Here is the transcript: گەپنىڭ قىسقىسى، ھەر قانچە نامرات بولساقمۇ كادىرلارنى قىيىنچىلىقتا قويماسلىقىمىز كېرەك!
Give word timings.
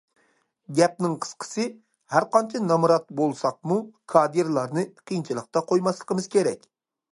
گەپنىڭ 0.77 1.11
قىسقىسى، 1.25 1.65
ھەر 2.13 2.25
قانچە 2.37 2.63
نامرات 2.71 3.07
بولساقمۇ 3.21 3.79
كادىرلارنى 4.15 4.87
قىيىنچىلىقتا 4.97 5.67
قويماسلىقىمىز 5.73 6.33
كېرەك! 6.39 6.69